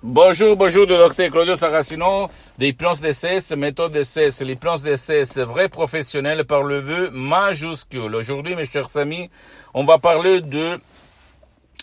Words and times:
Bonjour, 0.00 0.54
bonjour, 0.54 0.86
le 0.86 0.94
docteur 0.94 1.28
Claudio 1.32 1.56
Saracino, 1.56 2.30
des 2.56 2.72
plans 2.72 2.94
DCS, 2.94 3.56
méthode 3.56 3.90
DCS, 3.90 4.44
les 4.44 4.54
plans 4.54 4.76
DCS, 4.76 5.38
vrai 5.38 5.68
professionnel 5.68 6.44
par 6.44 6.62
le 6.62 6.78
vœu 6.78 7.10
majuscule. 7.10 8.14
Aujourd'hui, 8.14 8.54
mes 8.54 8.64
chers 8.64 8.96
amis, 8.96 9.28
on 9.74 9.84
va 9.84 9.98
parler 9.98 10.40
de 10.40 10.78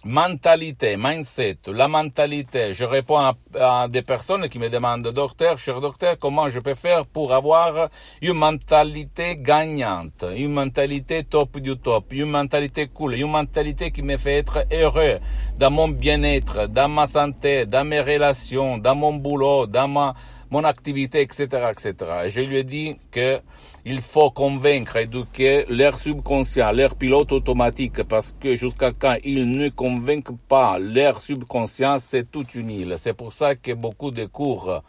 mentalité, 0.05 0.97
mindset, 0.97 1.57
la 1.67 1.87
mentalité. 1.87 2.75
Je 2.75 2.85
réponds 2.85 3.17
à, 3.17 3.87
des 3.87 4.03
personnes 4.03 4.47
qui 4.49 4.59
me 4.59 4.69
demandent, 4.69 5.07
docteur, 5.07 5.57
cher 5.57 5.81
docteur, 5.81 6.17
comment 6.19 6.47
je 6.47 6.59
peux 6.59 6.75
faire 6.75 7.07
pour 7.07 7.33
avoir 7.33 7.89
une 8.21 8.33
mentalité 8.33 9.35
gagnante, 9.37 10.23
une 10.35 10.51
mentalité 10.53 11.23
top 11.23 11.57
du 11.57 11.75
top, 11.75 12.13
une 12.13 12.29
mentalité 12.29 12.87
cool, 12.87 13.15
une 13.15 13.31
mentalité 13.31 13.89
qui 13.89 14.03
me 14.03 14.17
fait 14.17 14.37
être 14.37 14.65
heureux 14.71 15.17
dans 15.57 15.71
mon 15.71 15.87
bien-être, 15.87 16.67
dans 16.67 16.87
ma 16.87 17.07
santé, 17.07 17.65
dans 17.65 17.83
mes 17.83 17.99
relations, 17.99 18.77
dans 18.77 18.95
mon 18.95 19.13
boulot, 19.13 19.65
dans 19.65 19.87
ma 19.87 20.13
mon 20.49 20.63
activité, 20.63 21.21
etc., 21.21 21.45
etc. 21.71 21.93
Je 22.27 22.41
lui 22.41 22.57
ai 22.57 22.63
dit 22.63 22.97
que 23.11 23.37
il 23.85 24.01
faut 24.01 24.31
convaincre, 24.31 24.97
éduquer 24.97 25.65
leur 25.69 25.97
subconscient, 25.97 26.71
leur 26.71 26.95
pilote 26.95 27.31
automatique, 27.31 28.03
parce 28.03 28.31
que 28.31 28.55
jusqu'à 28.55 28.91
quand 28.91 29.17
ils 29.23 29.49
ne 29.49 29.69
convainquent 29.69 30.37
pas 30.47 30.79
leur 30.79 31.21
subconscient, 31.21 31.99
c'est 31.99 32.31
toute 32.31 32.55
une 32.55 32.71
île. 32.71 32.95
C'est 32.97 33.13
pour 33.13 33.31
ça 33.31 33.55
que 33.55 33.73
beaucoup 33.73 34.09
de 34.09 34.25
cours 34.25 34.81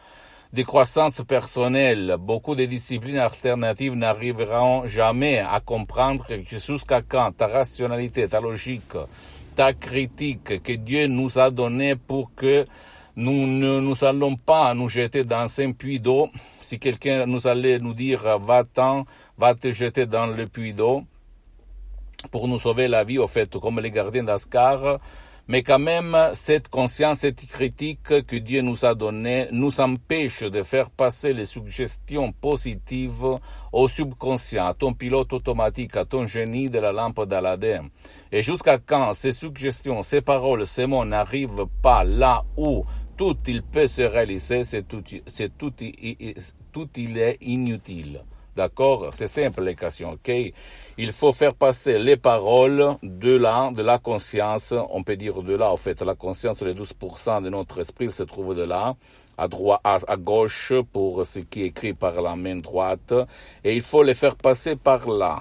de 0.52 0.62
croissance 0.62 1.20
personnelle, 1.28 2.16
beaucoup 2.18 2.54
de 2.54 2.64
disciplines 2.64 3.18
alternatives 3.18 3.94
n'arriveront 3.94 4.86
jamais 4.86 5.38
à 5.38 5.60
comprendre 5.60 6.24
que 6.26 6.38
jusqu'à 6.58 7.02
quand 7.02 7.32
ta 7.36 7.48
rationalité, 7.48 8.26
ta 8.26 8.40
logique, 8.40 8.96
ta 9.54 9.74
critique 9.74 10.62
que 10.62 10.72
Dieu 10.72 11.08
nous 11.08 11.38
a 11.38 11.50
donnée 11.50 11.96
pour 11.96 12.30
que 12.34 12.66
nous 13.16 13.46
ne 13.46 13.80
nous 13.80 14.04
allons 14.04 14.36
pas 14.36 14.74
nous 14.74 14.88
jeter 14.88 15.24
dans 15.24 15.48
un 15.60 15.72
puits 15.72 16.00
d'eau. 16.00 16.28
Si 16.60 16.78
quelqu'un 16.78 17.24
nous 17.24 17.46
allait 17.46 17.78
nous 17.78 17.94
dire 17.94 18.38
va-t'en, 18.38 19.06
va 19.38 19.54
te 19.54 19.72
jeter 19.72 20.04
dans 20.04 20.26
le 20.26 20.46
puits 20.46 20.74
d'eau 20.74 21.04
pour 22.30 22.46
nous 22.48 22.58
sauver 22.58 22.88
la 22.88 23.04
vie, 23.04 23.18
au 23.18 23.26
fait, 23.26 23.58
comme 23.58 23.80
les 23.80 23.90
gardiens 23.90 24.24
d'Ascar, 24.24 24.98
mais 25.48 25.62
quand 25.62 25.78
même, 25.78 26.16
cette 26.32 26.66
conscience, 26.66 27.20
cette 27.20 27.46
critique 27.46 28.02
que 28.02 28.36
Dieu 28.36 28.62
nous 28.62 28.84
a 28.84 28.96
donnée 28.96 29.46
nous 29.52 29.80
empêche 29.80 30.42
de 30.42 30.64
faire 30.64 30.90
passer 30.90 31.32
les 31.32 31.44
suggestions 31.44 32.32
positives 32.32 33.36
au 33.72 33.86
subconscient, 33.86 34.66
à 34.66 34.74
ton 34.74 34.92
pilote 34.92 35.32
automatique, 35.32 35.96
à 35.96 36.04
ton 36.04 36.26
génie 36.26 36.68
de 36.68 36.80
la 36.80 36.90
lampe 36.90 37.24
d'Aladin. 37.26 37.84
Et 38.32 38.42
jusqu'à 38.42 38.78
quand 38.78 39.14
ces 39.14 39.30
suggestions, 39.30 40.02
ces 40.02 40.20
paroles, 40.20 40.66
ces 40.66 40.86
mots 40.86 41.04
n'arrivent 41.04 41.66
pas 41.80 42.02
là 42.02 42.42
où 42.56 42.84
tout 43.16 43.36
il 43.46 43.62
peut 43.62 43.86
se 43.86 44.02
réaliser, 44.02 44.64
c'est 44.64 44.86
tout, 44.86 45.02
c'est 45.26 45.56
tout, 45.56 45.72
tout 46.72 46.88
il 46.96 47.18
est 47.18 47.38
inutile. 47.40 48.22
D'accord? 48.54 49.10
C'est 49.12 49.26
simple 49.26 49.64
l'équation, 49.64 50.12
ok? 50.12 50.32
Il 50.96 51.12
faut 51.12 51.34
faire 51.34 51.54
passer 51.54 51.98
les 51.98 52.16
paroles 52.16 52.96
de 53.02 53.36
là, 53.36 53.70
de 53.70 53.82
la 53.82 53.98
conscience, 53.98 54.72
on 54.90 55.02
peut 55.02 55.16
dire 55.16 55.42
de 55.42 55.54
là, 55.54 55.70
en 55.70 55.76
fait, 55.76 56.00
la 56.00 56.14
conscience, 56.14 56.62
les 56.62 56.72
12% 56.72 57.42
de 57.42 57.50
notre 57.50 57.80
esprit 57.80 58.10
se 58.10 58.22
trouve 58.22 58.54
de 58.54 58.62
là, 58.62 58.96
à 59.36 59.46
droite, 59.46 59.82
à 59.84 60.16
gauche 60.16 60.72
pour 60.90 61.26
ce 61.26 61.40
qui 61.40 61.64
est 61.64 61.66
écrit 61.66 61.92
par 61.92 62.22
la 62.22 62.34
main 62.34 62.56
droite, 62.56 63.12
et 63.62 63.74
il 63.74 63.82
faut 63.82 64.02
les 64.02 64.14
faire 64.14 64.36
passer 64.36 64.76
par 64.76 65.06
là, 65.06 65.40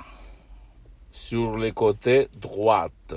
sur 1.10 1.56
les 1.56 1.72
côtés 1.72 2.28
droite 2.38 3.16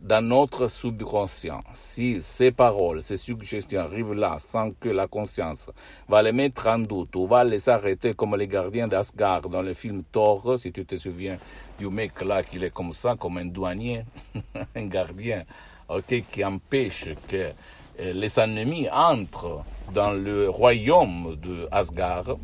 dans 0.00 0.20
notre 0.20 0.68
subconscient, 0.68 1.60
si 1.72 2.20
ces 2.20 2.52
paroles, 2.52 3.02
ces 3.02 3.16
suggestions 3.16 3.80
arrivent 3.80 4.12
là 4.12 4.36
sans 4.38 4.70
que 4.72 4.88
la 4.88 5.06
conscience 5.06 5.70
va 6.08 6.22
les 6.22 6.32
mettre 6.32 6.66
en 6.66 6.78
doute 6.78 7.16
ou 7.16 7.26
va 7.26 7.42
les 7.44 7.68
arrêter 7.68 8.12
comme 8.12 8.36
les 8.36 8.46
gardiens 8.46 8.86
d'Asgard 8.86 9.42
dans 9.42 9.62
le 9.62 9.72
film 9.72 10.02
Thor, 10.12 10.58
si 10.58 10.70
tu 10.70 10.84
te 10.84 10.96
souviens 10.96 11.38
du 11.78 11.88
mec 11.88 12.20
là 12.22 12.42
qui 12.42 12.62
est 12.62 12.70
comme 12.70 12.92
ça, 12.92 13.16
comme 13.18 13.38
un 13.38 13.46
douanier, 13.46 14.04
un 14.76 14.86
gardien, 14.86 15.44
ok, 15.88 16.22
qui 16.30 16.44
empêche 16.44 17.08
que 17.26 17.52
euh, 17.98 18.12
les 18.12 18.38
ennemis 18.38 18.88
entrent 18.90 19.64
dans 19.92 20.12
le 20.12 20.50
royaume 20.50 21.36
de 21.42 21.66
Asgard, 21.70 22.36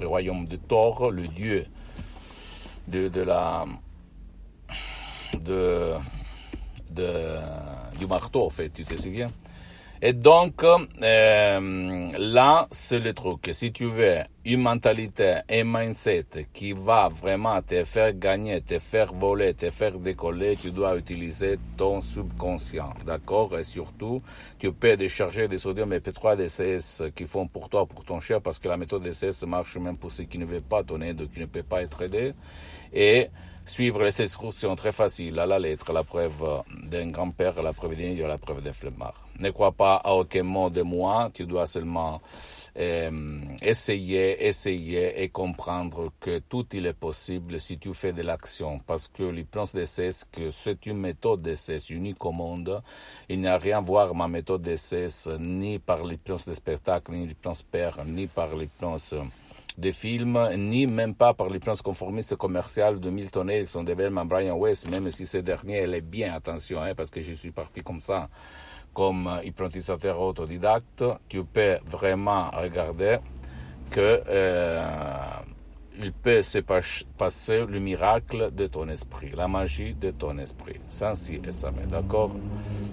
le 0.00 0.06
royaume 0.06 0.46
de 0.46 0.56
Thor, 0.56 1.10
le 1.10 1.28
dieu 1.28 1.66
de, 2.86 3.08
de 3.08 3.20
la 3.20 3.66
de 5.38 5.92
du 7.98 8.06
marteau, 8.06 8.44
en 8.44 8.50
fait, 8.50 8.70
tu 8.70 8.84
te 8.84 8.94
souviens? 8.94 9.30
Et 10.00 10.12
donc, 10.12 10.62
euh, 10.62 12.08
là, 12.16 12.68
c'est 12.70 13.00
le 13.00 13.12
truc. 13.12 13.50
Si 13.50 13.72
tu 13.72 13.86
veux 13.86 14.18
une 14.44 14.62
mentalité, 14.62 15.38
un 15.50 15.64
mindset 15.64 16.46
qui 16.52 16.70
va 16.70 17.08
vraiment 17.08 17.60
te 17.62 17.82
faire 17.82 18.12
gagner, 18.16 18.60
te 18.60 18.78
faire 18.78 19.12
voler, 19.12 19.54
te 19.54 19.70
faire 19.70 19.98
décoller, 19.98 20.54
tu 20.54 20.70
dois 20.70 20.96
utiliser 20.96 21.58
ton 21.76 22.00
subconscient, 22.00 22.90
d'accord? 23.04 23.58
Et 23.58 23.64
surtout, 23.64 24.22
tu 24.60 24.70
peux 24.72 24.96
décharger 24.96 25.48
des 25.48 25.58
sodium 25.58 25.92
et 25.92 25.98
P3 25.98 26.36
DCS 26.36 27.10
qui 27.16 27.24
font 27.24 27.48
pour 27.48 27.68
toi, 27.68 27.84
pour 27.84 28.04
ton 28.04 28.20
cher, 28.20 28.40
parce 28.40 28.60
que 28.60 28.68
la 28.68 28.76
méthode 28.76 29.02
DCS 29.02 29.44
marche 29.48 29.76
même 29.78 29.96
pour 29.96 30.12
ceux 30.12 30.24
qui 30.24 30.38
ne 30.38 30.44
veulent 30.44 30.62
pas 30.62 30.84
ton 30.84 31.00
aide, 31.00 31.28
qui 31.28 31.40
ne 31.40 31.46
peuvent 31.46 31.64
pas 31.64 31.82
être 31.82 32.02
aidés. 32.02 32.34
Et 32.92 33.26
Suivre 33.68 34.02
les 34.02 34.20
instructions 34.22 34.74
très 34.76 34.92
faciles 34.92 35.38
à 35.38 35.44
la 35.44 35.58
lettre, 35.58 35.92
la 35.92 36.02
preuve 36.02 36.62
d'un 36.84 37.08
grand-père, 37.08 37.62
la 37.62 37.74
preuve 37.74 37.96
d'un 37.96 38.26
la 38.26 38.38
preuve 38.38 38.62
d'un 38.62 38.72
flemmard. 38.72 39.28
Ne 39.40 39.50
crois 39.50 39.72
pas 39.72 39.96
à 39.96 40.14
aucun 40.14 40.42
mot 40.42 40.70
de 40.70 40.80
moi, 40.80 41.30
tu 41.34 41.44
dois 41.44 41.66
seulement 41.66 42.22
euh, 42.78 43.10
essayer, 43.60 44.46
essayer 44.46 45.22
et 45.22 45.28
comprendre 45.28 46.12
que 46.18 46.38
tout 46.38 46.64
il 46.72 46.86
est 46.86 46.94
possible 46.94 47.60
si 47.60 47.76
tu 47.78 47.92
fais 47.92 48.14
de 48.14 48.22
l'action. 48.22 48.80
Parce 48.86 49.06
que 49.06 49.24
l'hypnose 49.24 49.74
d'essai, 49.74 50.10
que 50.32 50.50
c'est 50.50 50.86
une 50.86 50.98
méthode 50.98 51.42
d'essai 51.42 51.76
unique 51.90 52.24
au 52.24 52.32
monde. 52.32 52.82
Il 53.28 53.42
n'y 53.42 53.48
a 53.48 53.58
rien 53.58 53.78
à 53.78 53.82
voir 53.82 54.14
ma 54.14 54.28
méthode 54.28 54.62
d'essai 54.62 55.08
ni 55.38 55.78
par 55.78 56.04
l'hypnose 56.04 56.46
de 56.46 56.54
spectacle, 56.54 57.12
ni 57.12 57.26
l'hypnose 57.26 57.62
père, 57.62 58.02
ni 58.06 58.28
par 58.28 58.54
l'hypnose 58.56 59.14
des 59.78 59.92
films, 59.92 60.36
ni 60.56 60.88
même 60.88 61.14
pas 61.14 61.32
par 61.34 61.48
l'hypnose 61.48 61.82
conformiste 61.82 62.34
commerciale 62.34 62.98
de 62.98 63.10
Milton 63.10 63.48
Erickson, 63.48 63.84
de 63.84 63.94
Bellman 63.94 64.24
Brian 64.24 64.56
West, 64.56 64.90
même 64.90 65.08
si 65.12 65.24
ce 65.24 65.38
dernier, 65.38 65.82
est 65.82 66.00
bien, 66.00 66.32
attention, 66.34 66.82
hein, 66.82 66.94
parce 66.96 67.10
que 67.10 67.20
je 67.20 67.32
suis 67.32 67.52
parti 67.52 67.80
comme 67.82 68.00
ça, 68.00 68.28
comme 68.92 69.40
hypnotisateur 69.44 70.20
autodidacte, 70.20 71.04
tu 71.28 71.44
peux 71.44 71.76
vraiment 71.86 72.50
regarder 72.50 73.18
que 73.90 74.20
euh, 74.28 74.82
il 76.00 76.12
peut 76.12 76.42
se 76.42 76.58
passer 76.58 77.64
le 77.66 77.80
miracle 77.80 78.54
de 78.54 78.66
ton 78.66 78.88
esprit, 78.88 79.30
la 79.36 79.48
magie 79.48 79.94
de 79.94 80.10
ton 80.10 80.36
esprit, 80.38 80.76
sans 80.88 81.14
si 81.14 81.36
et 81.36 81.52
sans 81.52 81.72
mais, 81.72 81.86
d'accord 81.86 82.32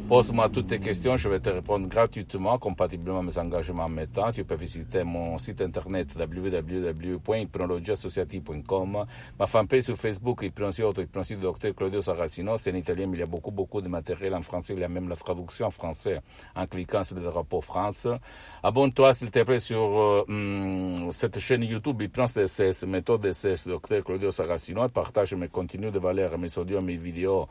Pose-moi 0.08 0.50
toutes 0.50 0.68
tes 0.68 0.80
questions, 0.80 1.18
je 1.18 1.28
vais 1.28 1.40
te 1.40 1.50
répondre 1.50 1.88
gratuitement, 1.88 2.60
compatiblement 2.60 3.18
à 3.20 3.24
mes 3.24 3.36
engagements 3.40 3.86
en 3.86 3.90
mes. 3.90 4.06
Tu 4.34 4.44
peux 4.44 4.54
visiter 4.54 5.04
mon 5.04 5.40
site 5.40 5.62
internet 5.62 6.16
www.hypnologieassociative.com, 6.16 9.06
ma 9.40 9.48
fanpage 9.48 9.86
sur 9.86 9.96
Facebook, 9.96 10.44
Hypnosie 10.44 10.84
Auto, 10.84 11.02
Hypnosie 11.02 11.38
Docteur 11.38 11.74
Claudio 11.74 12.04
Saracino. 12.04 12.60
C'est 12.60 12.72
en 12.72 12.76
italien, 12.76 13.06
mais 13.08 13.18
il 13.18 13.22
y 13.22 13.24
a 13.24 13.26
beaucoup, 13.26 13.50
beaucoup 13.50 13.82
de 13.82 13.88
matériel 13.88 14.36
en 14.36 14.44
français. 14.44 14.74
Il 14.74 14.80
y 14.80 14.84
a 14.84 14.88
même 14.88 15.10
la 15.10 15.16
traduction 15.16 15.66
en 15.66 15.72
français 15.72 16.22
en 16.56 16.68
cliquant 16.68 17.04
sur 17.04 17.16
le 17.16 17.24
drapeau 17.24 17.62
France. 17.62 18.08
Abonne-toi, 18.62 19.16
s'il 19.16 19.32
te 19.32 19.42
plaît, 19.42 19.60
sur 19.60 19.80
euh, 19.80 20.24
hum, 20.28 21.12
cette 21.12 21.40
chaîne 21.40 21.64
YouTube, 21.64 22.00
Hypnose 22.00 22.36
DSS, 22.36 22.86
méthode 22.96 23.22
DSS, 23.22 23.68
Docteur 23.68 24.04
Claudio 24.04 24.32
Saracino, 24.32 24.88
partage 24.88 25.34
mes 25.34 25.50
contenus 25.50 25.92
de 25.92 26.00
valeur, 26.00 26.38
mes 26.38 26.58
audios, 26.58 26.82
mes 26.82 26.96
vidéos 26.96 27.48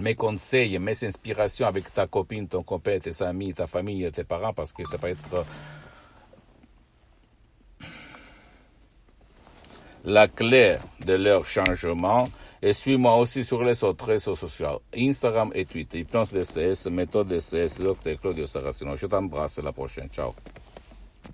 mes 0.00 0.14
conseils, 0.14 0.78
mes 0.78 1.04
inspirations 1.04 1.66
avec 1.66 1.92
ta 1.92 2.06
copine, 2.06 2.46
ton 2.46 2.62
copain, 2.62 2.98
tes 2.98 3.22
amis, 3.22 3.54
ta 3.54 3.66
famille, 3.66 4.10
tes 4.12 4.24
parents, 4.24 4.52
parce 4.52 4.72
que 4.72 4.84
ça 4.86 4.98
peut 4.98 5.08
être 5.08 5.44
la 10.04 10.28
clé 10.28 10.76
de 11.04 11.14
leur 11.14 11.44
changement. 11.46 12.28
Et 12.60 12.72
suis-moi 12.72 13.16
aussi 13.16 13.44
sur 13.44 13.62
les 13.62 13.82
autres 13.84 14.04
réseaux 14.04 14.34
sociaux, 14.34 14.82
Instagram 14.96 15.50
et 15.54 15.64
Twitter. 15.64 16.00
Hypnose 16.00 16.32
DCS, 16.32 16.90
méthode 16.90 17.28
DCS, 17.28 17.78
Dr. 17.78 18.20
Claudio 18.20 18.46
Saracino. 18.46 18.96
Je 18.96 19.06
t'embrasse, 19.06 19.58
la 19.58 19.72
prochaine. 19.72 20.08
Ciao. 20.10 20.34